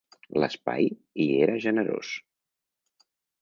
[0.43, 2.15] L'espai hi era generós.